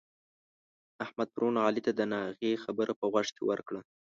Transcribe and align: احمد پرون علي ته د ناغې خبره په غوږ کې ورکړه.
احمد 1.03 1.27
پرون 1.35 1.55
علي 1.65 1.81
ته 1.85 1.91
د 1.95 2.01
ناغې 2.13 2.53
خبره 2.63 2.93
په 2.99 3.05
غوږ 3.11 3.27
کې 3.35 3.43
ورکړه. 3.49 3.81